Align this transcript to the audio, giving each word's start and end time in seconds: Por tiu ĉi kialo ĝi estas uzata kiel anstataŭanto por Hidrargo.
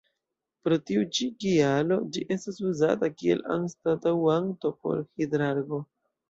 Por 0.67 0.73
tiu 0.89 1.01
ĉi 1.17 1.27
kialo 1.43 1.97
ĝi 2.15 2.23
estas 2.35 2.57
uzata 2.69 3.11
kiel 3.19 3.45
anstataŭanto 3.57 4.73
por 4.81 5.05
Hidrargo. 5.05 5.83